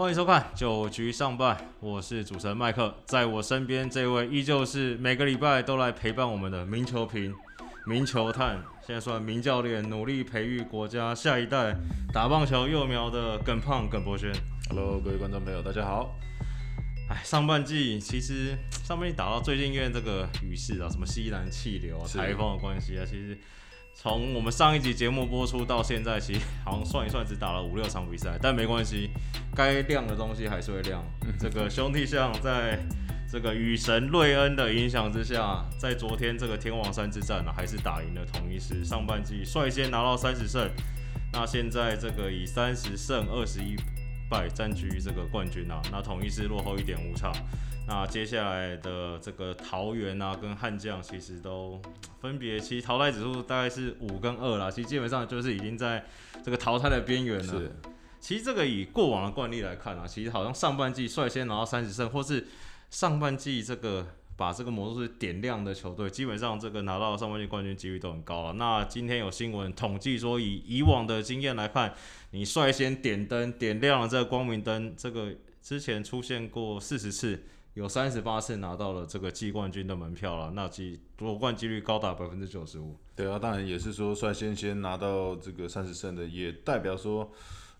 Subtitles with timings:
[0.00, 7.34] 欢迎收看九局上半，我是主持人麦克，在我身边这位依旧是每个礼拜都来陪伴我们的名球评、
[7.86, 11.76] 名球探，现在算名教练，努力培育国家下一代
[12.14, 14.32] 打棒球幼苗的耿胖耿博轩。
[14.70, 16.18] Hello，各位观众朋友，大家好。
[17.10, 23.38] 哎，上半季其实上半季打到最近，因为这个雨势啊，什么西南气流啊、是台风的关系啊，其实
[24.02, 29.10] 从我们上一集节目播出到现在，其实 好像算一算只打了五六场比赛，但没关系，
[29.54, 31.04] 该亮的东西还是会亮。
[31.38, 32.78] 这个兄弟象在
[33.30, 40.66] 这个雨神瑞恩的影响之下，在昨天这个天王山之战呢、还是打赢了统一师，上半季率先拿到三十胜，
[41.30, 43.76] 那现在这个以三十胜二十一
[44.30, 47.30] 败占据这个冠军啊，那统一是落后一点五场。
[47.92, 51.82] 那接下来的这个桃园啊，跟悍将其实都
[52.22, 56.06] 分别，其实淘汰指数大概是五跟二啦，其实基本上就是已经在
[56.44, 57.58] 这个淘汰的边缘了。
[57.58, 57.72] 是，
[58.20, 62.46] 其实这个以过往的惯例来看啊，其实好像上半季率先拿到三十胜，或是
[62.90, 68.52] 上半季这个把这个魔术师点亮的球队，基本上这个拿到上半季冠军几率都很高了。
[68.52, 71.92] 那今天有新闻统计说，以以往的经验来看，
[72.30, 77.42] 你率先点灯点亮了这个光明灯，这个之前出现过四十次。
[77.74, 82.96] 有三十八次拿到了这个季冠军的门票了，那其夺冠几率高达百分之九十五。
[83.14, 87.30] 对啊，当然也是说率先先拿到这个三十胜的，也代表说，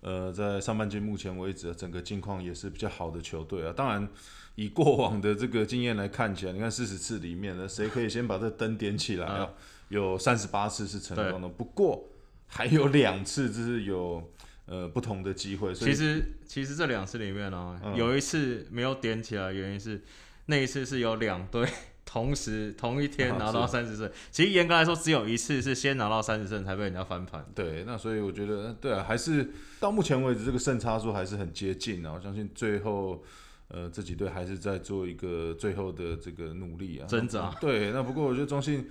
[0.00, 3.72] 呃，在上半季目前为止，整个境况也是比较好的球队啊。
[3.76, 4.08] 当然，
[4.54, 9.50] 以过往的这个经验来看起来，你看四十次里面呢，谁可以先把这灯点起来啊？
[9.88, 12.04] 有三十八次是成功的，不过
[12.46, 14.22] 还有两次就是有
[14.70, 15.74] 呃不同的机会。
[15.74, 20.00] 所以其实其实这两次里面呢、嗯有一次没有点起来，原因是
[20.46, 21.68] 那一次是有两队
[22.06, 24.10] 同时 同一天啊拿到三十胜。
[24.30, 27.44] 其实严格来说，只有一次是先拿到三十胜才被人家翻盘。
[27.54, 32.12] 对，那所以我觉得，对啊，还是到目前为止，这个胜差数还是很接近啊。
[32.14, 33.22] 我相信最后，
[33.68, 38.90] 呃，这几队还是在做一个最后的这个努力啊，挣扎对，那不过我觉得中信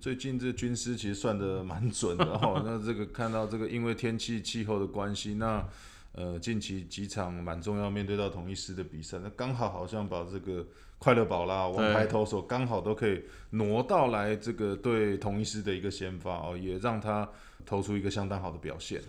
[0.00, 2.62] 最近这军师其实算的蛮准的哦。
[2.64, 5.66] 那这个看到这个，因为天气气候的关系，那
[6.12, 10.66] 呃近期几场蛮重要面对到同一师的比赛，那刚好好像把这个
[10.98, 17.28] 快乐宝啦、王牌投手刚好都可以挪到来这个对同一师的一个先发哦，也让他
[17.64, 19.00] 投出一个相当好的表现。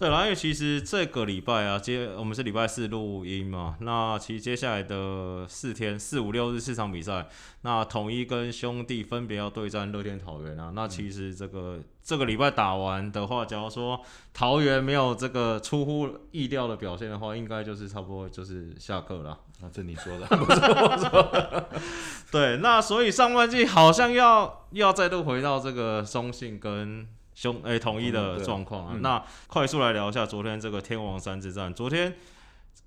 [0.00, 7.28] 对啦，因为其实这个礼拜啊，接我们是礼拜四录音嘛，那其实接下来的四天四五六日四场比赛，
[7.60, 10.72] 那统一跟兄弟分别要对战乐天桃园啊。
[10.74, 14.00] 那其实这个、这个礼拜打完的话，假如说
[14.32, 19.38] 桃园没有这个出乎意料的表现的话，应该就是差不多就是下课了。
[19.60, 21.68] 啊，这你说的，
[22.32, 27.06] 对，那所以上半季好像要要再度回到这个中信跟
[27.40, 28.92] 兄诶、统一的状况啊。
[28.94, 31.72] 嗯那快速来聊一下昨天这个天王山之战。
[31.72, 32.14] 昨天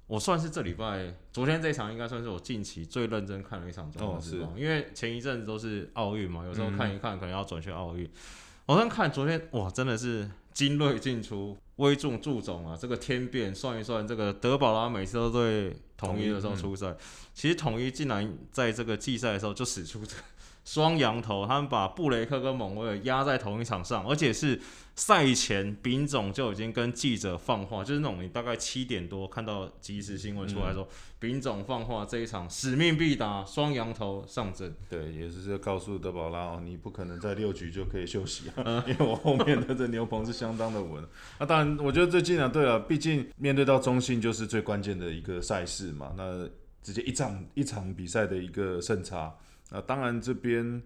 [0.06, 8.08] 我算是这礼拜，昨天这一场应该算是我近期最认真看的一场中华之棒，因为前一阵子都是奥运嘛，有时候看一看可能要转去奥运。
[8.68, 16.96] 我刚看昨天哇，真的是精锐进出，威重助总啊，这个天变算一算，这个德保拉每次都对统一的时候出赛，
[17.34, 20.22] 其实统一竟然在这个季赛的时候就使出这个
[20.66, 24.60] 双羊头，他们把布雷克跟蒙威尔压在同一场上，而且是
[24.96, 30.88] 赛前丙总就已经跟记者放话，就是那种你大概七点多看到即时新闻出来说，
[31.20, 34.74] 丙总放话这一场使命必达，双羊头上阵。
[34.90, 41.04] 对，也是要告诉德保拉哦，你不可能在六局就可以休息啊， 因为我后面的这牛棚是相当的稳。
[41.40, 46.48] 那、 当然，我觉得最近啊，对了，毕竟面对到中信就是最关键的一个赛事嘛，那
[46.82, 49.36] 直接一场一场比赛的一个胜差。
[49.74, 50.82] 那当然这边，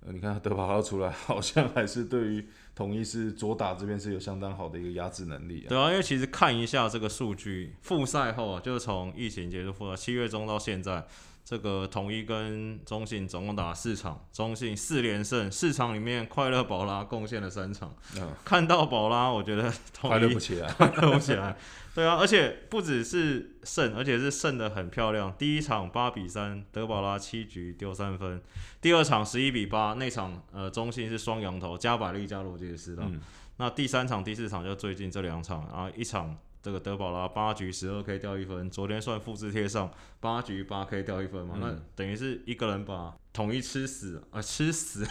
[0.00, 5.68] 呃，你看德保拉出来， 好像还是对于统一是左打这边是有相当好的一个压制能力啊。
[5.68, 11.06] 对啊，因为其实看一下这个数据，复赛后啊，就是从疫情结束复赛七月中到现在，
[11.48, 17.94] 这个统一跟中信总共打四场，中信四连胜，四场里面快乐宝拉贡献了三场。
[18.16, 21.56] 嗯看到宝拉，我觉得统一快乐不起来，快乐不起来。
[21.94, 25.32] 对啊，而且不只是胜，而且是胜的很漂亮。
[25.38, 28.40] 第一场八比三，德保拉七局丢三分；
[28.80, 33.04] 第二场十一比八，那场呃中信是双羊头，加百利加罗杰斯的。
[33.04, 33.20] 嗯
[33.58, 36.36] 那第三场、第四场就最近这两场，然后一场
[36.66, 45.06] 这个德保拉八局十二 K 掉一分，昨天算复制贴上八局八 K 掉一分嘛，嗯那等于是一个人把统一吃死啊、吃死。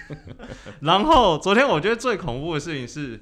[0.82, 3.18] 然后昨天我觉得最恐怖的事情是，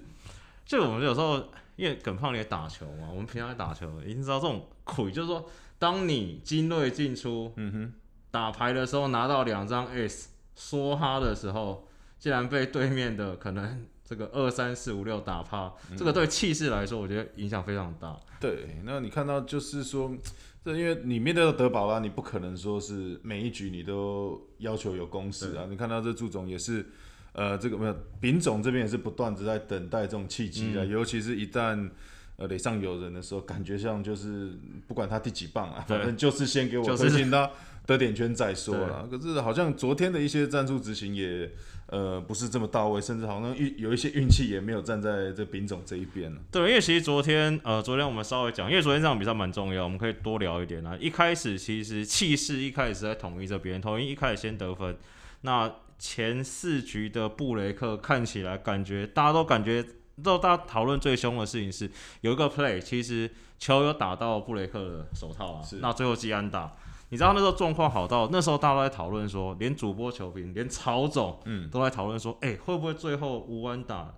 [0.66, 5.48] 就我们有时候因为耿胖也打球嘛，我们平常也打球，已经知道这种苦，就是说
[5.78, 7.92] 当你精锐进出，嗯哼，
[8.32, 11.86] 打牌的时候拿到两张 S，梭哈的时候，
[12.18, 18.14] 竟然被对面的可能这个二三四五六打趴，这个对气势来说，我觉得影响非常大。
[18.38, 20.14] 对，那你看到就是说，
[20.62, 25.66] 这因为你面对到德保拉，你不可能说是每一局你都要求有攻势啊。
[25.70, 26.86] 你看到这祝总也是，
[27.32, 31.90] 呃，这个没有丙总这边也是不断的在等待这种契机啊，尤其是一旦
[32.36, 34.52] 呃垒上有人的时候，感觉像就是
[34.86, 37.50] 不管他第几棒啊，反正就是先给我推进到
[37.86, 39.08] 得点圈再说了。
[39.10, 41.50] 可是好像昨天的一些战术执行也。
[41.86, 50.96] 呃，不是这么到位，甚至好像运有一些运气也没有站在这丙总这一边对，因为其实昨天，呃，昨天我们稍微讲，因为昨天这场比赛蛮重要，我们可以多聊一点啊。
[50.98, 54.96] 一开始其实气势一开始在统一这边，统一一开始先得分。
[55.42, 59.84] 那前四局的布雷克看起来感觉大家都感觉，
[60.22, 61.90] 都大家讨论最凶的事情是
[62.20, 66.72] 有一个 play，其实球有打到布雷克的手套啊，那最后基安打。
[67.10, 74.14] 你知道那时候状况好到那时候大家都在讨论说，连主播、球评、连曹总，嗯，都在讨论说，哎，会不会最后吴安打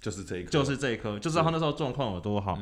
[0.00, 2.58] 就是这一颗，就是这一颗，就知道他那时候状况有多好。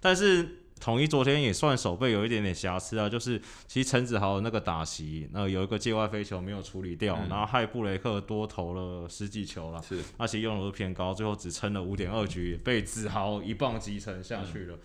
[0.00, 14.76] 但是统一昨天也算手背有一点点瑕疵啊，就是其实陈子豪那个打席，那有一个界外飞球没有处理掉，然后害布雷克多投了十几球了，是，而且用的偏高，最后只撑了五点二局，被子豪一棒击沉下去了。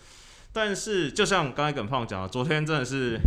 [0.54, 3.20] 但是就像刚才耿胖讲的，昨天真的是。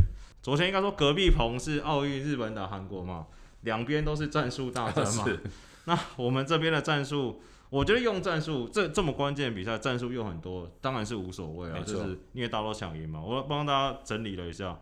[0.43, 3.27] 昨天应该说隔壁棚是奥运日本打韩国嘛，
[3.61, 5.27] 两边都是战术大战嘛。
[5.85, 13.21] 那我们这边的战术，我觉得用战术这这么关键比赛，战术用很多，当然是无所谓啊，就是因为大家都想赢嘛。
[13.23, 14.79] 我帮大家整理了一下，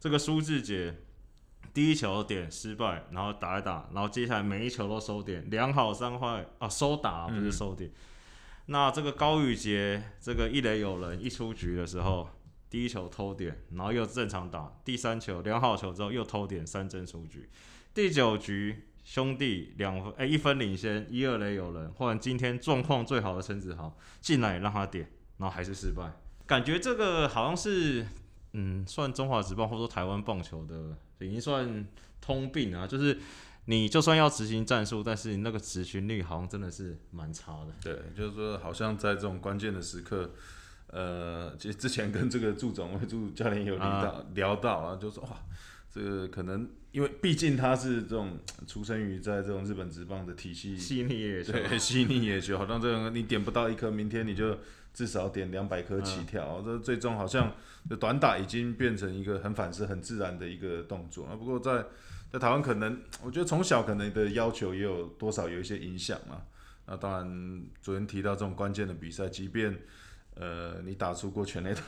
[0.00, 0.96] 这个苏志杰
[1.74, 7.90] 第一球点失败，然后打一打，然后接下来每一球都收点，两好三坏啊，收打不是收点。
[8.66, 12.28] 那这个高宇杰这个一垒有人一出局的时候。
[12.72, 14.72] 第一球偷点，然后又正常打。
[14.82, 17.46] 第三球两好球之后又偷点，三振出局。
[17.92, 21.90] 第九局兄弟两分，哎，一分领先，一二垒有人。
[21.92, 26.12] 换今天状况最好的陈子豪进来让他点，然后还是失败。
[26.46, 28.06] 感觉这个好像是，
[28.52, 31.86] 嗯，算中华职棒或者说台湾棒球的，已经算
[32.20, 32.86] 通病啊。
[32.86, 33.18] 就是
[33.66, 37.72] 你就算要执行战术，但是你那个执行率好像真的是蛮差的。
[37.82, 40.30] 对，就是说好像在这种关键的时刻。
[40.88, 45.30] 呃，其实之前跟这个祝总、祝教练有聊到，聊到啊，就说哇，
[45.90, 54.56] 这个可能因为毕竟他是这种 出生于在这种日本职棒的体系，细腻野球，对，细腻野球，好像这种你点不到一颗，明天你就
[54.94, 57.52] 至少点两百颗起跳，这最终好像
[57.98, 61.34] 短打已经变成一个很反射、很自然的一个动作啊。
[61.34, 61.84] 不过在
[62.30, 66.42] 在台湾，可能我觉得从小可能的要求也有多少有一些影响嘛。
[66.86, 69.78] 那当然，昨天提到这种关键的比赛，即便
[70.34, 71.80] 呃，你打出过全垒打，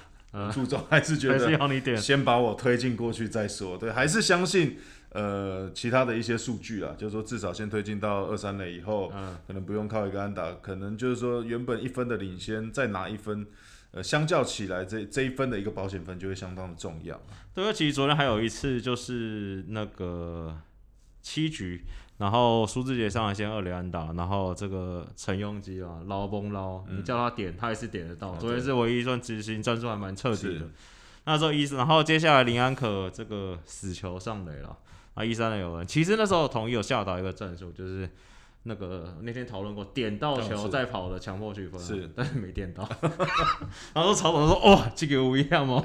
[0.52, 3.78] 注重还是觉得先把我推进过去再说。
[3.78, 4.76] 对，还是相信
[5.10, 13.46] 呃其他的一些数据啊，就是说至少先推进到二三垒以后，嗯可能不用靠一个安打，可能就是说原本一分的领先再拿一分，
[13.92, 17.20] 呃，相较起来这这一分的一个保险分就会相当的重要。
[17.54, 20.58] 对，其实昨天还有一次就是那个
[21.22, 21.84] 七局。
[22.18, 28.36] 然后苏志杰上来先二连安打，然后这个陈庸基啊捞崩捞，你叫他点他也是点得到。
[28.36, 30.66] 昨天是唯一算执行战术还蛮彻底的。
[31.24, 34.76] 那时候一，然后接下来林安可这个死球上垒了
[35.14, 35.86] 啊，一三的有人。
[35.86, 38.08] 其实那时候统一有下达一个战术，就是
[38.64, 42.88] 那个那天讨论过点到球再跑的强迫取分，是，但是没点到。
[43.92, 45.82] 然后曹总说：“哇，这个不一样哦。”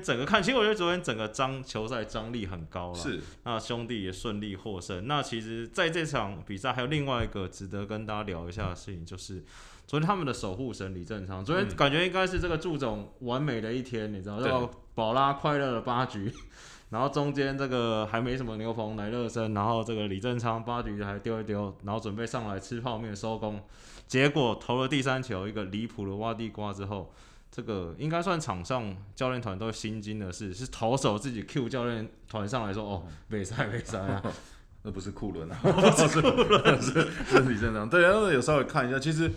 [0.00, 2.94] 整个看，其实我觉得昨天整个张球赛张力很高了。
[2.94, 5.06] 是，那兄弟也顺利获胜。
[5.06, 9.44] 那其实在这场比赛还有另外一个值得跟大家聊一下的事情，就是
[9.86, 16.32] 昨天他们的守护神李正昌，昨天感觉应该是这个祝总完美的一天，你知道，后宝拉快乐的八局，
[16.88, 23.60] 然后中间这个还没什么牛棚来热身，然后这个李正昌八局还丢一丢，然后准备上来吃泡面收工，
[24.06, 27.12] 结果投了第三球一个离谱的挖地瓜之后。
[27.54, 34.22] 这个应该算场上教练团都心惊的事，是投手自己 Q 教练团上来说：“哦，没赛没赛啊，
[34.82, 35.58] 那不是库伦啊，
[35.94, 39.30] 是库伦， 是是李正章。”对，然后有稍微看一下，其实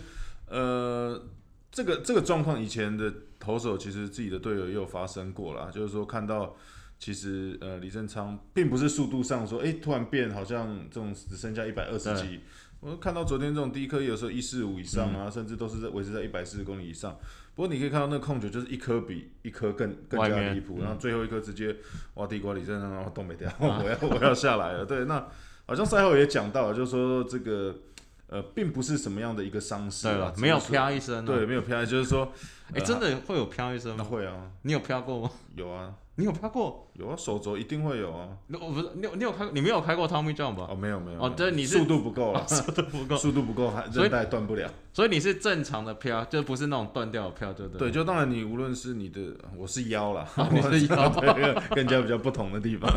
[0.48, 1.22] 呃，
[1.70, 6.56] 这个这个状况以前的投手其实自己的队友也有发生过啦，就是说看到
[6.98, 12.40] 其实呃李正昌并不是速度上说，哎，突然变好像这种只剩下一百二十几。
[12.80, 17.16] 我看到昨天这种第一颗有时候一四五以上啊，甚至都是在维持在一百四十公里以上。
[17.54, 21.74] 不过你可以看到那个控球就是一颗比一颗更更加离谱，然后最后一颗直接
[22.14, 24.84] 挖地瓜里身上，然后都没掉， 我要我要下来了。
[24.84, 25.26] 对，那
[25.66, 27.74] 好像赛后也讲到了，就是说这个
[28.28, 32.30] 呃并不是什么样的一个伤势，对了，没有飘一声，对，没有飘，就是说，
[32.74, 34.04] 哎，真的会有飘一声吗？
[34.04, 35.30] 会啊，你有飘过吗？
[35.54, 36.90] 有啊，你有拍过？
[36.94, 38.28] 有啊，手肘一定会有啊。
[38.46, 40.66] 那我不是你有你有开你没有开过 Tommy John 吧？
[40.70, 41.22] 哦，没有没有。
[41.22, 44.70] 哦，对，你是速度不够了， 速度不够，速度不够，还韧带断不了。
[44.94, 47.90] 所以你是正常的飘，就不是那种断掉的飘，对不对？
[47.90, 49.20] 对，就当然你无论是你的，
[49.58, 51.10] 我是腰了， 你是 腰，
[51.72, 52.90] 更加比较不同的地方。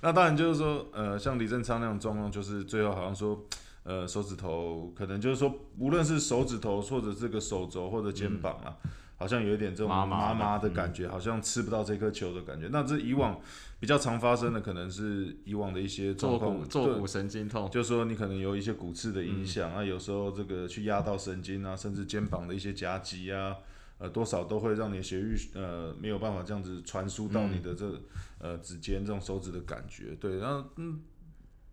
[0.00, 3.44] 那当然就是说，呃，像李正昌那种状况，就是最后好像说，
[3.82, 8.76] 呃，手指头可能就是说，无论是手指头或者这个手肘或者肩膀啊。
[9.16, 10.70] 好像有一点这种麻麻的。
[10.76, 12.68] 感觉，好像吃不到这颗球的感觉。
[12.70, 13.40] 那这以往
[13.80, 23.56] 比较常发生的，可能是以往的一些坐骨坐骨神经痛，就是说你可能有一些骨刺的影响啊，有时候这个去压到神经啊，甚至肩膀的一些夹击啊，
[23.96, 27.90] 呃，多少都会让你血液呃没有办法这样子传输到你的这
[28.38, 30.14] 呃指尖这种手指的感觉。
[30.20, 31.00] 对，然后嗯，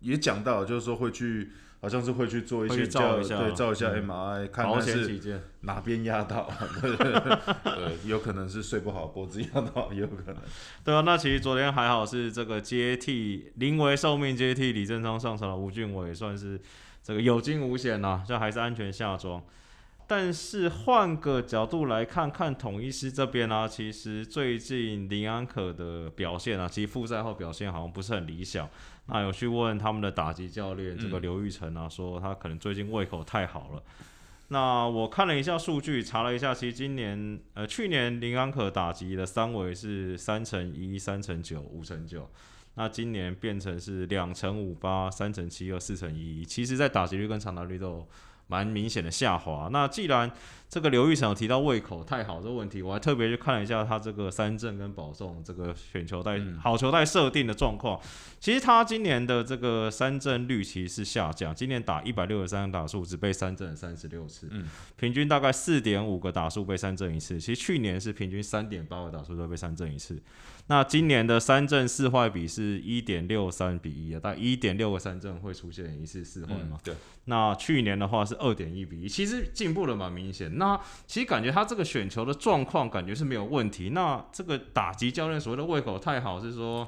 [0.04, 1.50] 也讲到就是说会去。
[1.84, 10.38] 好像是会去做一些照对照一下 MRI，看看是哪边压到， 对，有可能是睡不好，脖子压到，也有可能。
[10.82, 16.58] 对啊，那其实昨天还好是这个接替临危受命接替李正昌上场的吴俊伟，算是
[17.04, 19.44] 这个有惊无险呐，就还是安全下装。
[20.16, 28.70] 但是换个角度来看看统一师这边呢，其实最近林安可的表现啊，其实复赛后表现好像不是很理想。
[29.08, 33.82] 那有去问他们的打击教练，这个刘玉成啊，说他可能最近胃口太好了。
[34.50, 42.30] 那我看了一下数据，查了一下，其实今年呃去年林安可打击的三围是三乘一、三乘九、五乘九，
[42.76, 48.08] 那今年变成是两乘五八、三乘七二、四乘一，其实在打击率跟长打率都
[48.48, 49.70] 蛮明显的下滑。
[49.72, 50.30] 那既然
[50.74, 58.02] 这个刘玉成有提到胃口太好这个问题，我还特别去看了一下他这个三振跟保送这个选球带好球带设定的状况。
[58.40, 67.40] 其实他今年的这个三振率其实是下降，今年打一百六十三打数只被三振三十六次，嗯，平均大概四点五个打数被三振一次。
[67.40, 70.20] 其实去年是平均三点八个打数都被三振一次。
[70.68, 76.80] 那今年的三振四坏比是一点六三比一啊，大概一点六个三振会出现一次四坏嘛？
[76.84, 76.96] 对。
[77.26, 80.58] 那去年的话是二点一比一，其实进步了蛮明显。
[80.58, 80.63] 那
[81.08, 83.90] 其实感觉他这个选球的状况感觉是没有问题。
[83.90, 86.88] 那这个打击教练所谓的胃口太好，是说，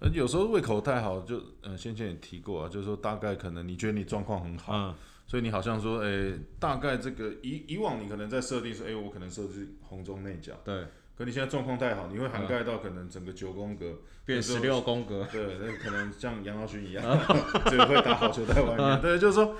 [0.00, 4.94] 呃，有时候胃口太好，就嗯，先前也提过啊，就是说大概可能你觉得你状况很好，嗯，
[5.26, 10.84] 所以你好像说，哎，大概这个以以往你可能在设定是，哎，我可能设置红中内角，对。
[11.16, 17.02] 可你现在状况太好，你会涵盖到可能整个九宫格变十六宫格，对，那可能像杨浩勋一样，
[17.66, 19.56] 只会打好球在外面，对，就是说。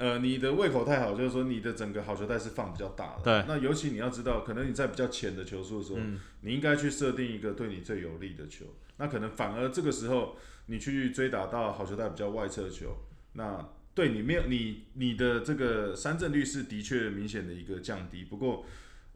[0.00, 3.22] 呃，你的胃口太好，就是说你的整个好球带是放比较大的。
[3.22, 3.44] 对。
[3.46, 5.98] 那尤其你要知道，可能你在比较浅的球速的时候，
[6.40, 8.64] 你应该去设定一个对你最有利的球。
[8.96, 12.96] 那可能反而这个时候你去追打到好球带比较外侧的球，
[13.34, 18.24] 那对你没有你你的这个三振率是的确明显的一个降低。
[18.24, 18.64] 不过，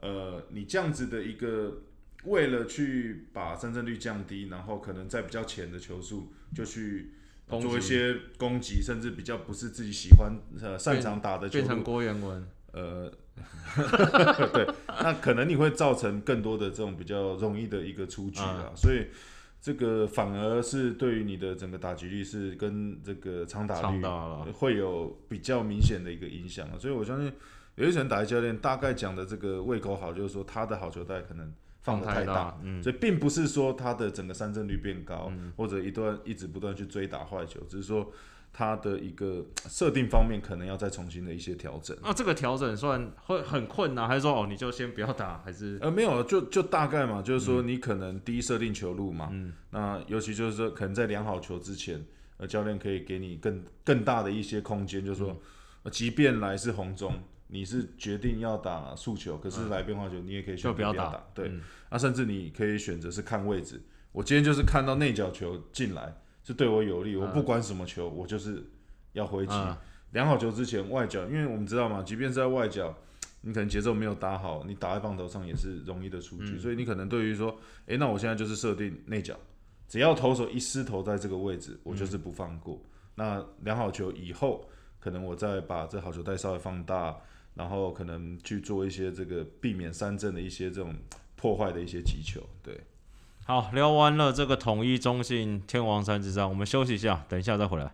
[0.03, 1.81] 呃，你这样子的一个
[2.25, 7.13] 为了去把三振率降低，然后可能在比较浅的球速就去。
[7.49, 13.13] 做一些攻击，甚至比较不是自己喜欢、呃擅长打的球，变成郭元文，呃，
[14.53, 19.07] 对，那可能你会造成更多的这种比较容易的一个出局啊，所以
[19.61, 24.03] 这个反而是对于你的整个打击率是跟这个长打率
[24.53, 27.33] 会有比较明显的一个影响啊，所以我相信
[27.77, 31.53] 有一些打击教练大概讲的这个胃口好，就是说他的好球带可能。
[31.85, 38.11] 放的太大，嗯所以并不是说他的整个三振率变高，或者一段一直不断去追打坏球，只是说
[38.55, 41.95] 他的一个设定方面可能要再重新的一些调整。
[42.03, 52.03] 那这个调整算会很困难，还是说哦你就先不要打，还是呃没有，就就大概嘛，就是说你可能第一设定球路嘛，嗯那尤其就是说可能在量好球之前，
[52.39, 55.39] 呃教练可以给你更更大的一些空间，就是说
[55.91, 57.13] 即便来是红中。
[57.47, 61.25] 你是决定要打速球，可是来变化球，你也可以选择不要打。
[61.35, 61.53] 对，
[61.91, 63.81] 那甚至你可以选择是看位置。
[64.13, 68.65] 我今天就是看到内角球进来是对我有利，我不管什么球，我就是
[69.13, 69.53] 要回击。
[70.13, 72.97] 量好球之前，外角，因为我们知道嘛，即便是在外角，
[73.41, 76.57] 你可能节奏没有打好，你打在棒头上也是容易的出局。
[76.59, 79.37] 所以你可能对于说，哎，那我现在就是设定内角，
[79.89, 82.81] 只要投手一失投在这个位置，我就是不放过。
[83.17, 84.69] 那量好球以后，
[85.01, 87.17] 可能我再把这好球带稍微放大。
[87.55, 90.93] 然后可能去做一些这个避免三振的一些这种
[91.37, 92.81] 破坏的一些祈求，对。
[93.47, 97.93] 好，聊完了这个统一中信天王山之战，我们休息一下，等一下再回来。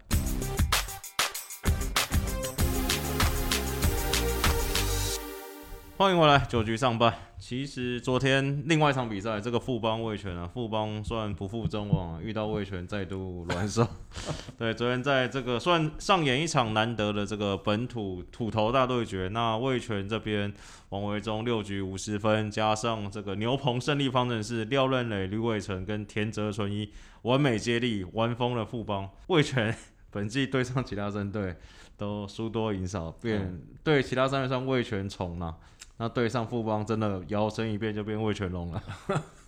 [5.99, 13.85] 欢迎回来，九局上半，其实昨天另外一场比赛，这个富邦魏权啊，富邦算不负众望啊，遇到魏权再度软手。
[14.59, 19.28] 对，昨天在这个算上演一场难得的这个本土土头大对决。
[19.28, 20.52] 那魏权这边
[20.90, 26.90] 王维忠六局五十分，加上这个牛棚胜利方程式廖任磊、吕伟成跟田泽纯一
[27.23, 29.09] 完美接力，完封了富邦。
[29.28, 29.75] 魏权
[30.11, 31.56] 本季对上其他战队
[31.97, 35.56] 都输多赢少，变对其他三队上魏权宠了。
[36.00, 38.83] 那对上富邦真的摇身一变就变魏全龙了。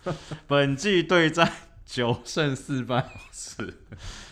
[0.45, 1.51] 本季对战
[1.83, 3.81] 九胜四败，是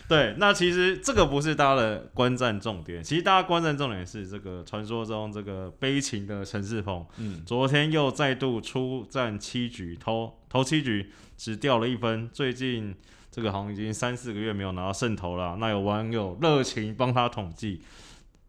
[0.08, 0.32] 对。
[0.38, 7.04] 那其实这个不是大家的观战重点，其实大家观战重点是这个传说中这个悲情的陈世鹏。
[7.16, 12.30] 嗯，昨天又再度出战七局，投投七局只掉了一分。
[12.32, 12.94] 最近
[13.32, 15.56] 这个好像已经三四个月没有拿到胜投了。
[15.56, 17.82] 那有网友热情帮他统计，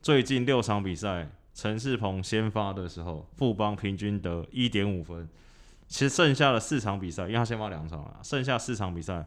[0.03, 1.31] 最近六场比赛。
[1.53, 5.29] 陈世鹏先发的时候，富邦平均得一点五分。
[5.87, 9.23] 其实剩下的四场比赛，因为他先发两场了，剩下四场比赛，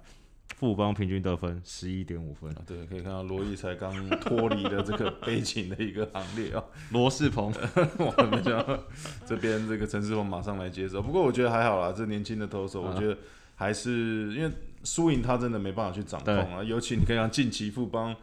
[0.57, 2.53] 富邦平均得分十一点五分。
[2.67, 6.65] 对，可以看到罗毅才刚脱离了这个 悲情的一个行列啊。
[6.91, 7.55] 罗世鹏，
[7.99, 8.81] 我们讲
[9.25, 11.01] 这边这个陈世鹏马上来接手。
[11.01, 13.17] 不过我觉得还好啦，这年轻的投手，我觉得
[13.55, 14.51] 还是因为
[14.83, 16.65] 输赢他真的没办法去掌控啊。
[16.65, 18.17] 尤其你看近期富邦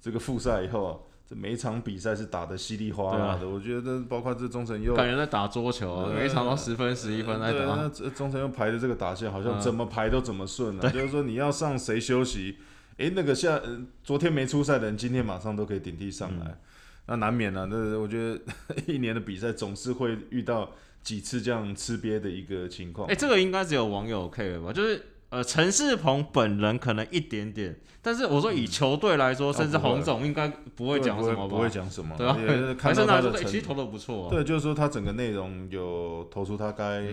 [0.00, 0.96] 这个复赛以后啊。
[1.32, 7.76] 每一场比赛是打的稀里哗啦的，我觉得包括这中诚又感觉在打桌球，啊每一场都十分十一分在打。
[7.76, 12.56] 那中诚又排的这个打线好像怎么排都怎么顺啊，就是说你要上谁休息，
[12.98, 13.60] 哎，那个下
[14.02, 16.58] 昨天没出赛的人今天马上都可以顶替上来，
[17.06, 17.66] 那难免啊。
[17.70, 18.40] 那我觉得
[18.92, 20.72] 一年的比赛总是会遇到
[21.02, 23.06] 几次这样吃瘪的一个情况。
[23.08, 24.72] 哎，这个应该只有网友 care 吧？
[24.72, 25.00] 就是。
[25.30, 32.36] 呃，陈世鹏本人可能一点点，但是我说以球队来说，甚至洪总应该不会讲什么，不会讲什么，对啊？
[32.78, 37.04] 还是他其实投的不错，对，就是说他整个内容有投出他该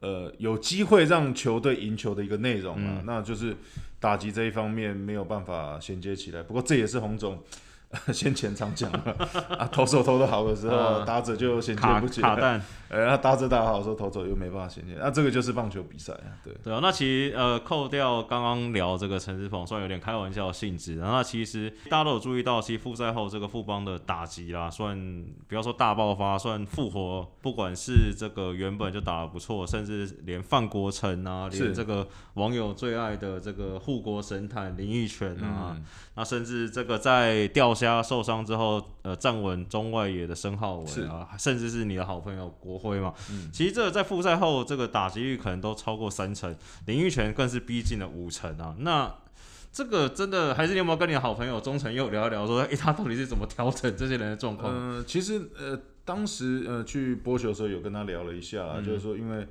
[0.00, 3.54] 呃有机会让球队赢球的一个内容啊，那就是
[4.00, 6.42] 打击这一方面没有办法衔接起来。
[6.42, 7.38] 不过这也是洪总。
[8.12, 9.16] 先前常讲了
[9.56, 12.60] 啊，投手投的好的时候，打者就衔接不起来。
[12.88, 14.94] 呃，那打着打好的时候，投手又没办法衔接。
[14.98, 16.54] 那这个就是棒球比赛啊，对。
[16.62, 20.96] 对啊，那其实呃，扣掉刚刚聊这个陈志鹏，算有点开玩笑性质。
[20.96, 27.28] 然后其实大家都有注意到，其实复赛后这个富邦的打击啦，算不要说大爆发，算复活。
[27.42, 35.76] 不管是这个原本就打得不错，甚至连范国成啊，连这个网友最爱的这个护国神探林奕泉啊，
[36.14, 43.12] 那甚至这个在钓虾受伤之后，呃，站稳中外野的申浩文啊，甚至是你的好朋友国辉嘛。
[43.30, 46.54] 嗯，其实这个在复赛后，这个打击率可能都超过三成，
[46.86, 48.74] 林育权更是逼近了五成啊。
[48.78, 49.12] 那
[49.72, 54.72] 这个真的还是你有没有跟你的好朋友钟诚又聊一聊，说，哎，他到底是怎么调整这些人的状况？
[54.74, 59.46] 嗯，其实呃，当时呃去播球的时候有跟他聊了一下，就是说因为。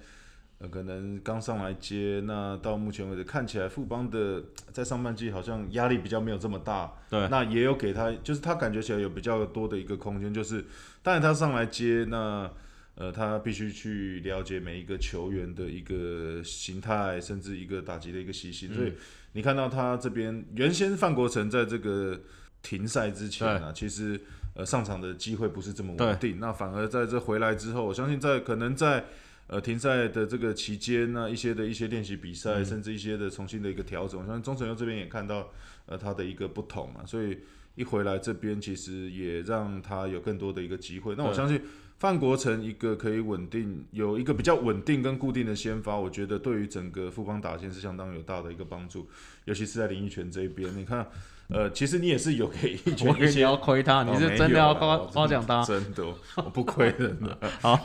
[0.59, 6.91] 呃，可能刚上来接，那到目前为止看起来富邦的在上半季好像压力比较没有这么大。
[7.11, 10.65] 对，那也有给他，就是他感觉起来有比较多的一个空间，就是
[11.03, 12.49] 当然他上来接，那
[12.97, 18.73] 呃他必须去了解每一个球员的一个形态，甚至一个打击的一个习性。
[18.73, 18.91] 所以
[19.31, 22.19] 你看到他这边原先范国成在这个
[22.61, 24.19] 停赛之前啊，其实
[24.55, 29.05] 呃上场的机会不是这么稳定，那反而在这回来之后，我相信在可能在。
[29.49, 35.49] 呃，停赛的这个期间呢，一些的一些练习比赛，甚至一些的重新的一个调整，像钟成佑这边也看到，
[35.85, 37.39] 呃，他的一个不同嘛，所以
[37.75, 41.15] 一回来这边其实也让他有更多的一个机会。
[41.17, 41.61] 那我相信
[41.99, 49.07] 范国成一个可以稳定，有一个比较稳定跟固定的先发，我觉得对于整个富邦打线是相当有大的一个帮助，
[49.45, 51.05] 尤其是在林奕泉这一边，你看。
[51.49, 56.03] 呃，其实你也是有给一拳，我你要亏他，你是真的要夸夸奖他，真的，
[56.35, 57.37] 我不亏人的。
[57.63, 57.79] 好，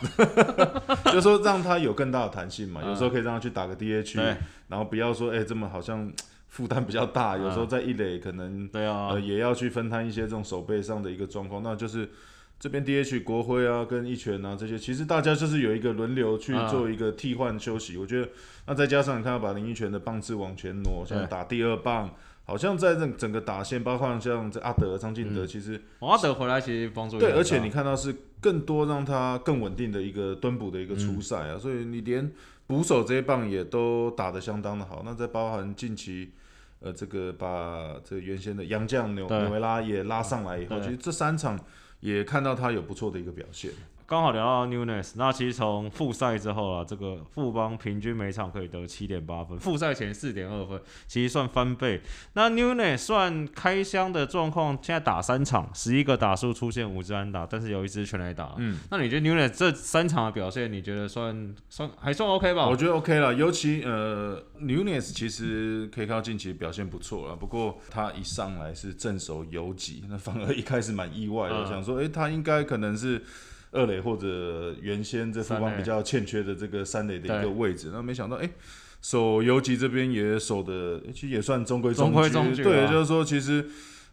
[1.12, 4.18] 就说让他有更大的弹性嘛，有时候可以让他去打个 DH，
[4.66, 6.12] 然后不要说哎这么好像
[6.48, 12.10] 负担比较大，有时候在一垒可能对啊，呃也要去分摊一些这种手背上的一个状况，那就是
[12.62, 18.28] 这边 DH 国徽啊跟一拳啊这些，其实大家就是有一个轮流去做一个替换休息，我觉得
[18.68, 22.08] 那再加上你看把林一拳的棒次往前挪，现在打第二棒。
[22.44, 32.30] 好像在这整个打线，包括像这阿德、张进德，其实阿德回来其实帮助对，而且你看到是更多让他更稳定的一个蹲补的一个初赛啊，所以你连
[32.68, 35.02] 捕手这一棒也都打得相当的好。
[35.04, 36.30] 那再包含近期
[36.78, 41.58] 呃这个把这原先的杨将纽纽维拉也拉上来以后，其实这三场
[42.02, 43.70] 也看到他有不错的一个表现。
[44.12, 51.98] 刚好聊到 Newness，那其实从复赛之后啊，这个富邦平均每场可以得七点八分，复赛前四点二分，其实算翻倍。
[52.34, 58.54] 那 Newness 算开箱的状况，现在打三场，十一个打数出现五支安打，但是有一支全垒打。
[58.58, 62.68] 嗯，那你觉得 Newness 这三场的表现，你觉得算算还算 OK 吧？
[62.68, 73.24] 我觉得 OK 了，尤其呃 Newness 其实可以看到近期表现不错了，不过他一上来是正手游击，那反而一开始蛮意外的，想说，哎，他应该可能是。
[73.72, 78.48] 二垒或者原先这副方比较欠缺的这个三垒的一个位置，那没想到哎，
[79.00, 82.12] 守游击这边也守的，其实也算中规中
[82.54, 82.62] 矩。
[82.62, 83.66] 对，就是说其实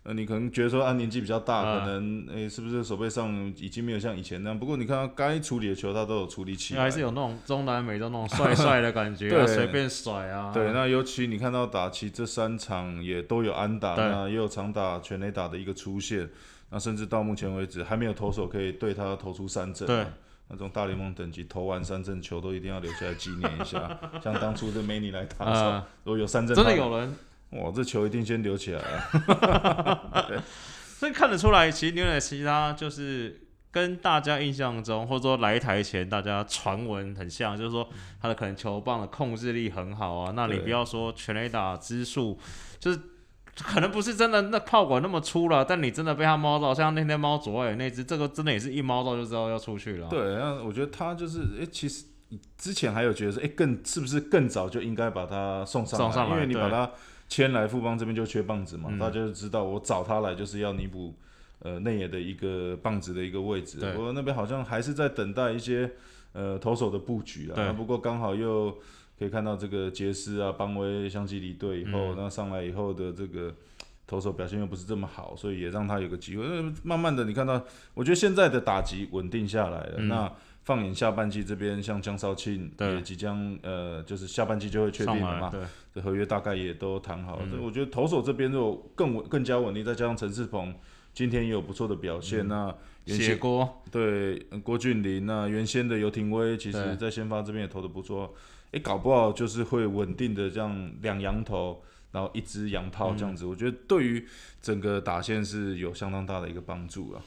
[0.04, 4.58] 呃，你可能觉得说他年纪比较大，可能哎，是不是手背上已经没有像以前那样？
[4.58, 10.54] 不过你看他该处理的球，他都有处理起来，还是有那种中南美洲那种 帅帅的感觉，对随便甩啊。
[10.54, 16.30] 对，那尤其你看到打起这三场也都有安打，那也有长打全垒打的一个出现。
[16.72, 20.06] 那甚至到目前为止还没有投手可以对他投出三振，对，
[20.50, 24.00] 那种大联盟等级投完三振球都一定要留下来纪念一下。
[24.24, 25.72] 像当初的梅尼来打的时候，
[26.04, 27.16] 如果有三振，真的有人，
[27.54, 30.44] 哇，这球一定先留起来 了。
[31.00, 37.90] 所以看得出来，其实牛奶其他就是跟大家印象中，或者说来台前大家传闻很像，就是说
[38.22, 40.34] 他的可能球棒的控制力很好啊。
[40.36, 42.38] 那你不要说全垒打支数，
[42.80, 43.00] 就是。
[43.64, 50.08] 可能不是真的那炮管那么粗了，但你真的被他猫到，像那天猫左耳那只，这个真的也是一猫到就知道要出去了。
[50.10, 52.06] 对，那我觉得他就是，哎，其实
[52.58, 56.90] 之前还有觉得说，哎，更是不是更早就应该把他送上来，因为你把他
[57.28, 61.14] 牵来富邦这边就缺棒子嘛，大家就知道我找他来就是要弥补
[61.60, 63.80] 呃内野的一个棒子的一个位置。
[63.94, 65.92] 不过那边好像还是在等待一些
[66.34, 67.74] 呃投手的布局啊。
[67.74, 68.78] 不过刚好又。
[69.20, 73.54] 可以看到这个杰斯啊，邦威相继离队以后，那上来以后的这个
[74.08, 76.46] 投手表现又不是这么好，所以也让他有个机会。
[76.84, 77.62] 慢慢的，你看到，
[77.94, 80.00] 我觉得现在的打击稳定下来了。
[80.04, 80.32] 那
[80.64, 85.52] 放眼下半季这边，像江少庆也即将呃，就是下半季就会确定了嘛。
[85.94, 87.46] 这合约大概也都谈好了。
[87.62, 90.74] 我觉得投手这边就更稳、更加稳定，再加上陈世鹏
[91.14, 92.48] 今天也有不错的表现。
[92.48, 92.74] 那
[93.06, 98.34] 写锅对郭俊麟，那原先的游廷威，其实在先发这边也投的不错。
[98.72, 104.28] 哎，搞不好就是会稳定的这样两羊头，然后一只羊炮这样子，我觉得对于
[104.62, 107.22] 整个打线是有相当大的一个帮助啊。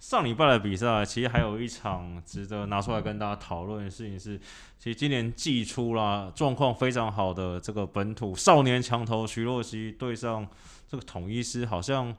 [0.00, 4.38] 上礼拜的比赛其实还有一场值得拿出来跟大家讨论的事情是，
[4.78, 10.46] 其实今年季初啦状况非常好的这个本土少年强投徐若曦对上
[10.88, 12.14] 这个统一师，好像。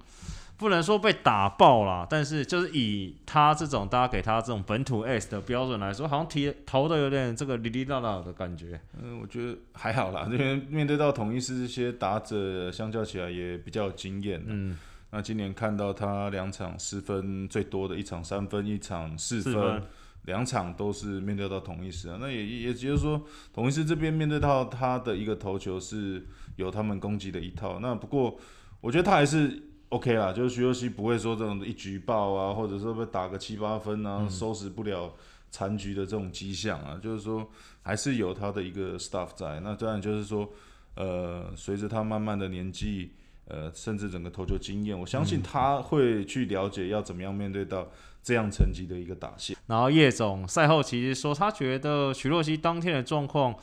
[0.58, 8.82] 不能说被打爆啦，但是就是以他这种大家给他这种本土 S 的标准来说，好像提投的有点这个哩哩啦啦的感觉。
[9.00, 14.44] 嗯，我觉得还好啦，因为面对到统一是这些打者，相较起来也比较有经验。
[14.48, 14.76] 嗯，
[15.12, 19.84] 那今年看到他两场失分最多的一场三分，一场四分，
[20.24, 22.18] 两场都是面对到统一师啊。
[22.20, 23.22] 那也也就是说，
[23.54, 27.78] 统一师这边面对到他的一个投球是有他们攻击的一套。
[27.80, 28.40] 那不过
[28.82, 29.67] 我觉得他还是。
[29.90, 35.14] OK 啦，就是徐若曦不会说这种一局爆啊，或者说被打个七八分啊，收拾不了
[35.50, 37.50] 残局的这种迹象啊，就是说
[37.84, 39.62] 还是有他的一个 staff 在。
[39.62, 40.50] 那当然就是说，
[40.96, 43.12] 呃，随着他慢慢的年纪，
[43.46, 47.88] 呃，甚至整个投球经验，我相信他会去了解要怎么样面对到
[48.22, 49.56] 这样层级的一个打线。
[49.68, 53.56] 然后叶总赛后其实说，他觉得徐若曦当天的状况。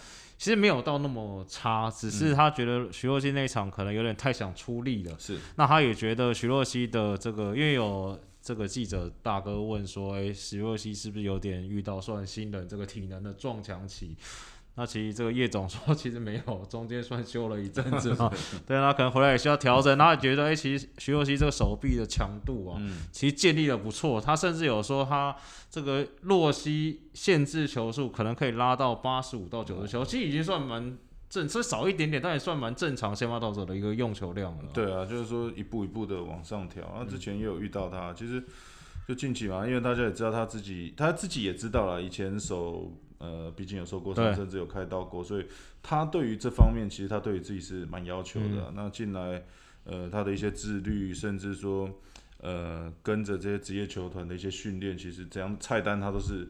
[0.45, 5.17] 其实没有到那么差，只是他觉得徐若曦那一场可能有点太想出力了。
[5.19, 14.15] 是，那他也觉得徐若曦的这个，因为有这个记者大哥问说，哎，徐若曦是不是有点遇到算新人这个体能的撞墙期？
[14.77, 18.29] 那其实这个叶总说， 其实没有，中间算休了一阵子 嘛。
[18.67, 19.97] 对啊，可能回来也需要调整。
[19.97, 22.83] 他觉得，哎，其实徐若曦这个手臂的强度啊，
[23.13, 24.21] 其实建立的不错。
[24.21, 25.37] 他甚至有说，他
[25.71, 30.99] 这个洛西限制球数可能可以拉到八十五到九十球，其实已经算蛮
[31.31, 34.65] 正，所以少一点点，但也算蛮正常先发投手的一个用球量了。
[34.73, 36.83] 对啊，就是说一步一步的往上调。
[36.99, 38.43] 那之前也有遇到他，其实
[39.07, 42.91] 就近期嘛，因为大家也知道他自己，他自己也知道了，以前手。
[43.19, 45.47] 呃，毕竟有受过伤，甚至有开刀过，所以
[45.83, 48.73] 他对于这方面，其实他对于自己是蛮要求的。
[48.75, 49.45] 那进来，
[49.85, 51.89] 呃，他的一些自律，甚至说，
[52.39, 56.47] 呃，跟着这些职业球团的一些训练，其实怎样菜单他都是，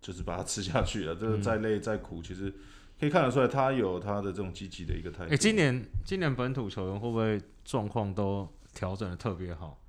[0.00, 1.14] 就是把它吃下去了。
[1.14, 2.52] 这个再累再苦，其实
[2.98, 5.32] 可以看得出来，他有他的这种积极的一个态度。
[5.32, 9.80] 哎，今年今年本土球员会不会状况都调整的特别好？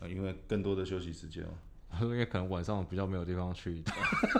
[0.00, 1.50] 啊，因为更多的休息时间嘛。
[2.00, 3.82] 因为可能晚上比较没有地方去，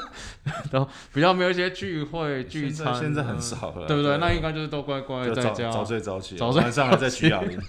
[0.71, 4.17] 都比较没有一些聚会聚餐，现在很少了，对不对？
[4.19, 7.59] 那应该就是都乖乖在家早睡早起，早睡晚上还在取哑铃。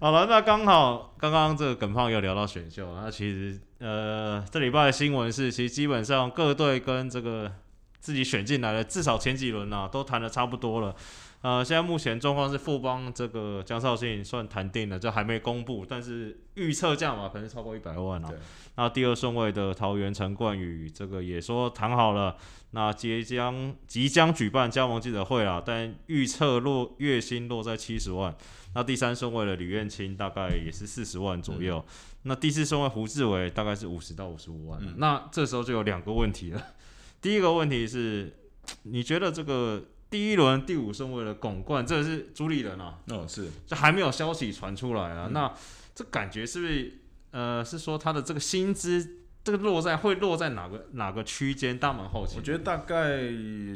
[0.00, 7.50] 好了，那刚好刚刚这个耿胖又聊到选秀，那其实呃这礼拜的新闻是，其实基本上各队跟这个
[8.00, 10.94] 自己选进来的至少前几轮啊都谈的差不多了。
[11.42, 18.32] 呃，现在目前状况是富邦这个江少信算谈定了，就还没公布，但是预测价嘛可能超过一百万啊。
[18.76, 22.36] 那第二顺位的桃园陈冠宇这个也说谈好了，
[22.70, 28.32] 那即将即将举办加盟记者会啊，但预测落月薪落在七十万。
[28.76, 31.84] 那第三顺位的吕彦青大概也是四十万左右。
[32.22, 34.80] 那第四顺位胡志伟大概是五十到五十五万。
[34.96, 36.62] 那这时候就有两个问题了。
[37.20, 38.32] 第一个问题是，
[38.84, 39.82] 你觉得这个？
[40.12, 42.98] 第一轮第五顺位的拱冠，这是朱立人啊。
[43.08, 45.30] 哦，是，就还没有消息传出来啊。
[45.32, 45.50] 那
[45.94, 46.98] 这感觉是不是
[47.30, 51.78] 呃，是说他的这个薪资，这个落在会落在哪个哪个区间？
[51.78, 52.36] 大门后期？
[52.36, 53.22] 我觉得大概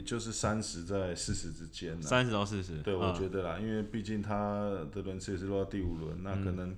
[0.05, 2.01] 就是三十在四十之间。
[2.03, 2.83] 三十到四十。
[2.83, 4.61] 对，我觉得啦，因为毕竟他
[4.93, 6.77] 的轮次也是落到第五轮，那可能。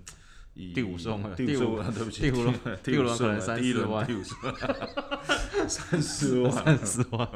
[0.75, 4.07] 第五顺位，第五轮，对不起，第五轮，第五轮可能 三四万，
[5.69, 7.29] 三四万，三四万，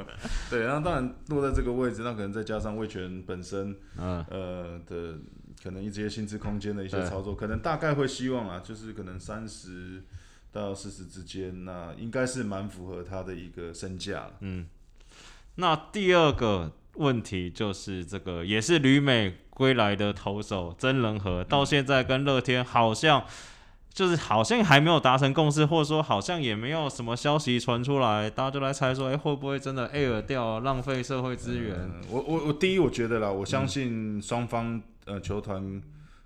[0.50, 5.18] 对，然后当然落在这个位置，那可能再加上魏权本身，嗯呃的
[5.62, 10.02] 可能一些薪资空间的一些操作，可能大概会希望啊，就是可能三十
[10.50, 14.66] 到四十之间，那应该是蛮符合他的一个身价嗯，
[15.54, 19.36] 那第二个问题就是这个，也是旅美。
[19.62, 23.24] 归来的投手真人和到现在跟乐天好像
[23.94, 31.88] 就是好像还没有达成共识，或者说好像也没有什么消息传出来，大家就来猜说，哎，会不会真的 air 掉，浪费社会资源？
[32.10, 35.80] 我我我第一，我觉得啦，我相信双方呃球团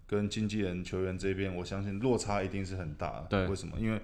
[0.07, 3.22] 跟经纪人球员这边，我相信落差一定是很大。
[3.29, 3.77] 对，为什么？
[3.79, 4.01] 因为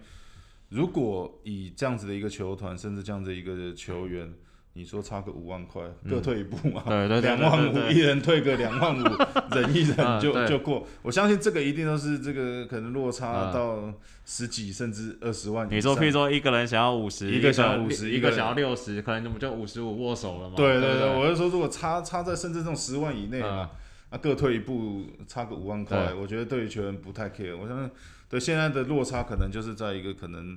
[0.68, 4.30] 如果以这样子的一个球团，甚至这样子一个球员。
[4.74, 6.82] 你说差个五万块，各退一步嘛？
[6.88, 9.04] 对对两万五，一人退个两万五，
[9.54, 10.86] 忍一忍就就过。
[11.02, 13.92] 我相信这个一定都是这个可能落差到
[14.24, 15.68] 十几甚至二十万。
[15.70, 20.54] 你说，譬如说一个人想要五十，一个想要五十，一个想要六十，可能不就五十五握手了嘛？
[20.56, 23.68] 对对对，我就说，如果差差在甚至这种十万以内嘛，
[24.10, 27.54] 那各退一步，差个五万块，我觉得对于球员不太 care。
[27.54, 27.90] 我相信，
[28.26, 30.56] 对现在的落差可能就是在一个可能，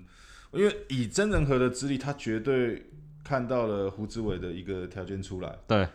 [0.54, 2.86] 因为以真人和的资历，他绝对。
[3.26, 5.86] 看到了胡志伟的一个条件出来，对，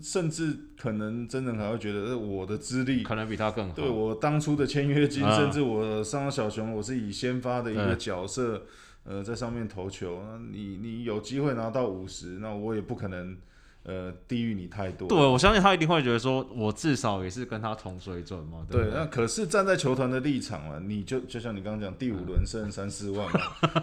[0.00, 3.74] 甚至可能真人还会觉得，我的资历可能比他更好。
[3.74, 8.62] 对我当初的签约金，甚至我上小熊，我是以先发的一个角色，
[9.02, 13.36] 呃，在上面投球，你你有机会拿到五十，那我也不可能。
[13.84, 15.06] 呃，低于你太多。
[15.06, 18.66] 对，我相信他一定会觉得说，我至少也是跟他同水准嘛。
[18.70, 23.40] 对，那可是站在球团的立场啊，你就就像你刚刚讲，第五轮剩三四万嘛，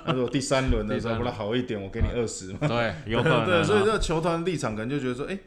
[0.08, 2.68] 那如果第三轮的时候 不能好一点，我给你二十嘛。
[2.68, 3.46] 对，有可能。
[3.48, 5.38] 对，所以这球团立场可能就觉得说，哎，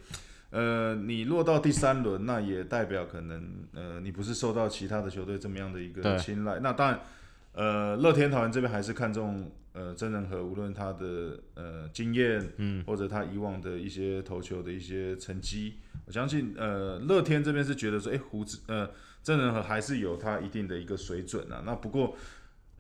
[0.51, 6.61] 呃，你落到第三轮，那也代表可能，呃，你不是受到其他的球队这么样的一个青睐。
[6.61, 7.01] 那当然，
[7.55, 9.51] 呃，乐天桃园这边还是看重。
[9.75, 15.75] 呃，真人和无论他的呃经验，嗯，或者他以往的一些投球的一些成绩，
[16.07, 18.89] 我相信呃乐天这边是觉得说，哎，胡子呃
[19.21, 21.61] 真人和还是有他一定的一个水准啊。
[21.67, 22.17] 那不过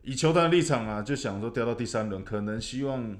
[0.02, 3.18] 以球团的立场啊，就想说掉到第三轮，可能希望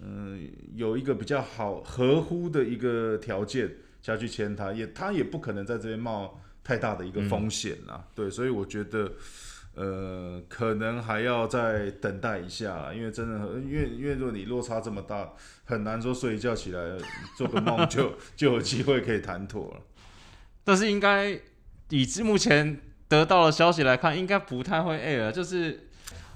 [0.00, 3.72] 嗯有一个比较好合乎的一个条件
[4.02, 8.04] 下去签他，也他也不可能在这边冒太大的一个风险啊。
[8.12, 9.12] 对，所以我觉得。
[9.76, 15.32] 呃，可能还要再等待一下，因为真的，因为因为如果你落差这么大，
[15.64, 16.80] 很难说睡一觉起来
[17.36, 19.80] 做个梦就就有机会可以谈妥了。
[20.62, 21.40] 但是应该
[21.88, 25.32] 以目前得到的消息来看，应该不太会 air。
[25.32, 25.88] 就是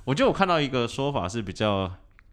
[0.02, 1.88] 我觉得我看到一个说法是比较，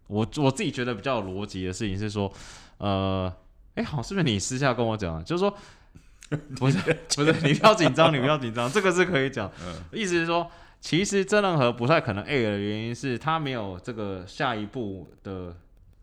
[0.08, 2.32] 我我自己觉得比较有逻辑的事情是说，
[2.78, 3.32] 呃，
[3.76, 5.56] 哎，好，是不是你私下跟我讲，就是说，
[6.58, 6.78] 不是
[7.14, 10.50] 不是，你不要紧张，你不要紧张，这个是可以讲，嗯意思是说。
[10.86, 15.52] 其实真人和不太可能 A 的原因是他没有这个下一步的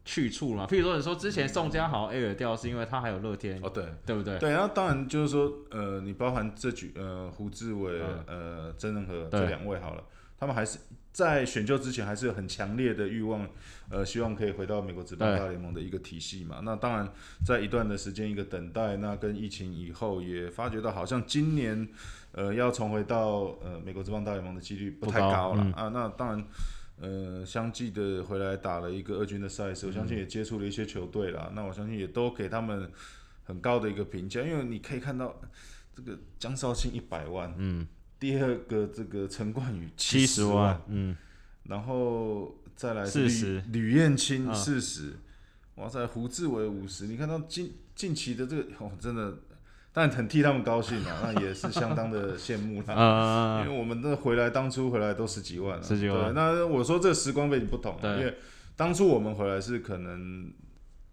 [0.06, 0.66] 去处嘛。
[0.68, 4.38] 譬如说，你说之前宋家豪 A 掉是因为他还有乐天哦，对对不对？
[4.40, 10.04] 对，然后当然就是说，呃，你包含这局呃胡志伟呃曾仁和这两位好了，
[10.40, 10.80] 他们还是
[11.12, 13.48] 在选秀之前还是有很强烈的欲望，
[13.90, 16.62] 呃，希望可以回到美国职棒大联盟的一个体系嘛。
[16.64, 17.08] 那当然
[17.46, 21.88] 在一段的时间一个等待，那跟疫情以后也发觉到好像今年。
[22.36, 25.90] 呃，要重回到呃美国之棒大联盟的几率不太高了啊。
[25.90, 26.44] 那当然，
[27.00, 31.52] 呃，相继的回来打了一个二军的赛事，我相信也接触了一些球队啦。
[31.56, 32.90] 那我相信也都给他们
[33.44, 35.42] 很高的一个评价，因为你可以看到
[35.96, 37.88] 这个江少庆一百万，嗯，
[38.20, 41.18] 第二个这个陈冠宇七十万，嗯，
[41.64, 45.14] 然后再来四十，吕彦青四十，
[45.76, 49.38] 哇塞，胡志伟五十，你看到近近期的这个哦，真的。
[49.96, 53.62] 但很替他们高兴啊， 那也是相当的羡慕啦。
[53.64, 56.34] 因为我们的回来当初回来都十几万了，十几万。
[56.34, 58.36] 那我说这个时光背景不同，因为
[58.76, 60.52] 当初我们回来是可能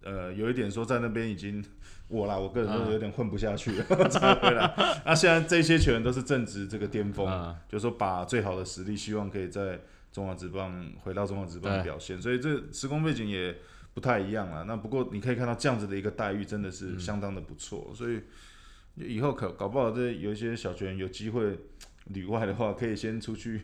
[0.02, 1.62] 呃有一点说在那边已经
[2.08, 5.02] 我啦，我个人都有点混不下去了 才回来。
[5.04, 9.78] 那现在这些球员都是正值这个巅峰，就说把最好的实力，希望可以在
[10.10, 13.54] 中华职棒回到中华职棒表现，所以这时光背景也
[13.92, 14.64] 不太一样了。
[14.64, 18.22] 那不过你可以看到这样子的一个待遇真的是相当的不错，所以。
[18.96, 21.58] 以后可搞不好，这有一些小球员有机会
[22.06, 23.62] 旅外的话，可以先出去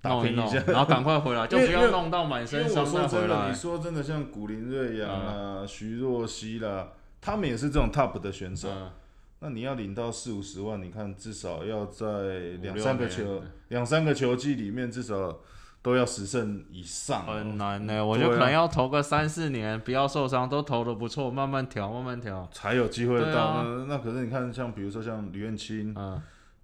[0.00, 3.50] 打拼一下，然后赶快回来， 就不要弄到满身伤再回来。
[3.50, 8.68] 你说真的，像古林瑞阳啊、徐若曦啦，他们也是这种 top 的选手。
[9.40, 15.40] 那你要领到四五十万，你看至少要在两三个球、两三个球季里面至少。
[15.86, 18.04] 都要十胜以上，很难呢。
[18.04, 23.62] 我觉得可能要投个三四年，不要受伤，都投的不错，慢慢调，慢慢调，才有机会到。
[23.62, 26.20] 那那可是你看，像比如说像吕彦青，嗯，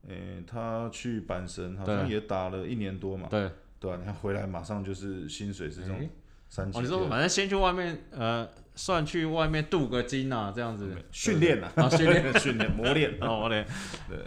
[0.08, 3.48] 诶，他去阪神好像也打了一年多嘛，对。
[3.78, 3.96] 对吧？
[4.00, 6.10] 你看回来马上就是薪水是这种
[6.48, 6.82] 三千。
[6.82, 10.96] 你说反正先去外面，呃，算去外面镀个金啊，这样子。
[11.12, 12.22] 训练啊，训练。
[12.40, 13.64] 训练磨练，磨练，
[14.08, 14.18] 对。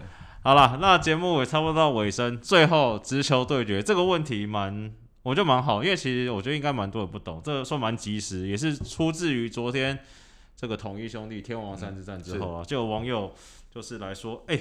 [0.45, 9.97] 好了，那节目也差不多到尾声，最后直球对决这个问题蛮，我觉得蛮好，因为其实我觉得应该蛮多人不懂，这个算蛮及时，也是出自于昨天
[10.55, 13.33] 这个统一兄弟天王山之战之后啊，就有网友
[13.73, 14.55] 就是来说，哎。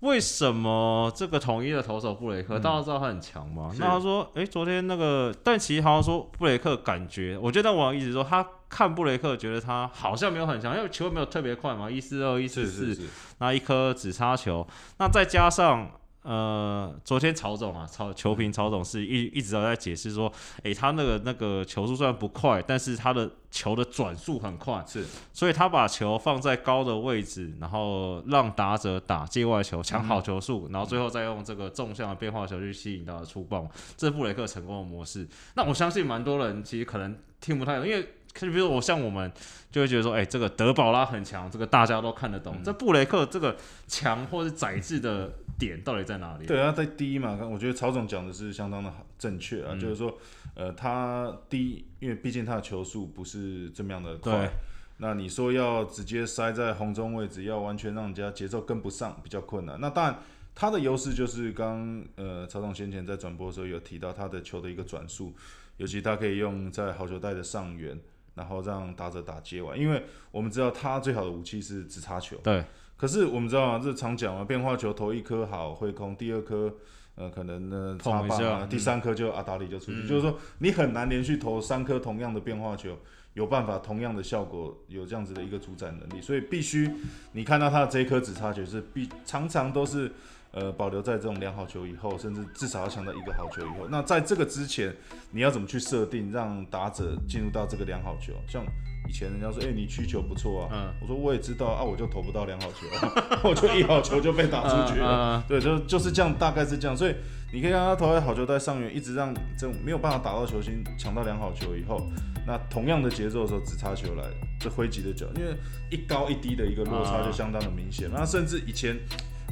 [0.00, 3.74] 为什么这个统一的投手布雷克，大家知道他很强吗？
[3.78, 12.96] 那他说，哎，昨天那个，但其实好像说布雷克感觉，我觉得网友一直说他看布雷克，觉得他好像没有很强，因为球没有特别快嘛，一四二一四四，
[13.38, 14.66] 那一颗只差球，
[14.98, 15.90] 那再加上。
[16.28, 20.32] 呃，昨天曹总啊，曹球评曹总是一一直都在解释说，
[20.64, 33.64] 诶，他那个那个球速虽然不快，但是他的球的转速很快，是，所以他把球放在高的位置，然后让打者打界外球抢好球速，然后最后再用这个纵向的变化球去吸引到出棒，
[33.96, 35.28] 这是布雷克成功的模式。
[35.54, 38.04] 那我相信蛮多人其实可能听不太懂，因为。
[38.38, 39.30] 就比如我像我们
[39.70, 42.62] 就会觉得说，哎，这个德保拉很强，这个大家都看得懂。
[42.62, 46.46] 这布雷克这个强或者窄质的点到底在哪里？
[46.46, 47.38] 对啊，在第一嘛。
[47.42, 50.16] 我觉得曹总讲的是相当的正确啊，就是说，
[50.54, 54.50] 呃，他第一，因为毕竟他的球速不是这么样的快。
[54.98, 59.78] 那你说要直接塞在红中位置，要完全让人家节奏跟不上，比较困难。
[59.78, 60.18] 那当然，
[60.54, 65.34] 他的优势就是刚呃，曹总先前在转播的时候有提到他的球的一个转速，
[65.76, 68.00] 尤其他可以用在好球带的上缘。
[68.36, 72.36] 然后让打者打接完，因为我们知道他最好的武器是直插球。
[72.44, 72.64] 对。
[72.96, 76.72] 可是我们知道啊，这常讲啊，变化球投一颗好挥空，第二颗
[77.14, 80.06] 呃可能呢插棒啊，第三颗就阿达里就出去。
[80.06, 82.96] 就是说你很难连续投三颗同样的变化球，
[83.34, 86.22] 有办法同样的效果，有这样子的一个主宰能力。
[86.22, 86.90] 所以必须
[87.32, 90.12] 你看到他的这一颗直插球是必常常都是。
[90.56, 93.86] 呃，保留在这种良好球以后，甚至至少要抢到一个好球以后。
[93.90, 94.90] 那在这个之前，
[95.30, 98.32] 你要怎么去设定，让打者进入到这个良好球？
[98.48, 98.64] 像
[99.06, 100.70] 以前人家说，哎，你曲球不错啊。
[100.72, 100.94] 嗯。
[101.02, 102.86] 我说我也知道啊，我就投不到良好球，
[103.46, 105.44] 我就一好球就被打出局了。
[105.46, 106.96] 对，就就是这样，大概是这样。
[106.96, 107.14] 所以
[107.52, 112.10] 你可以让他投在好球带上缘，一直让这种没有办法打到球星抢到良好球以后，
[112.46, 114.24] 那同样的节奏的时候，只差球来
[114.58, 115.54] 这挥击的脚，因为
[115.90, 118.08] 一高一低的一个落差就相当的明显。
[118.10, 118.96] 那甚至以前。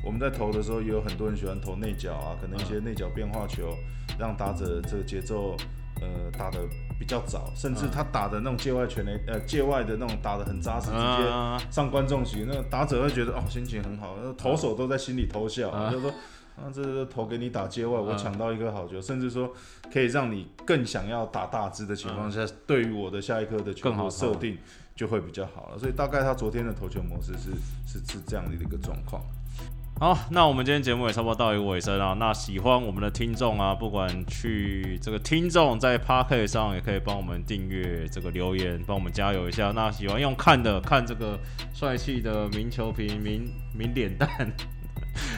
[0.04, 3.74] 我们在投的时候，也有很多人喜欢投内角啊，可能一些内角变化球，
[4.18, 5.56] 让打者这个节奏，
[6.00, 6.58] 呃，打的
[6.98, 16.10] 比较早，甚至他打的那种界外全垒，呃，界外的那种打的很扎实，直接上观众席，那打者会觉得哦，心情很好，投手都在心里偷笑，就说
[16.56, 19.50] 啊，这投给你打界外，我抢到一个好球，甚至说
[19.90, 24.58] 可以让你更想要打大支的情况下，对于我的下一颗的球的设定
[24.94, 25.78] 就会比较好了。
[25.78, 27.50] 所以大概他昨天的投球模式是
[27.86, 29.22] 是是这样的一个状况。
[30.00, 32.14] 好，那我们今天节目也差不多到一个尾声啊。
[32.18, 39.72] 那喜欢我们的听众啊，不管去这个听众在 p a r k 上也可以帮我们订阅这个留言，帮我们加油一下。
[39.74, 41.38] 那喜欢用看的看这个
[41.72, 44.28] 帅气的名球评、名名脸蛋，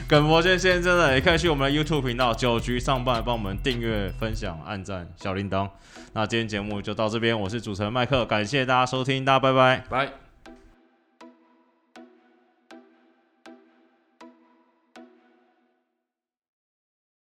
[0.09, 5.69] 耿博先生真的也可以去我们的 YouTube 频道九局上半帮我们订阅、分享、按赞、小铃铛。
[6.14, 10.26] 那今天节目就到这边，我是主持人麦克，感谢大家收听，大家拜拜，拜。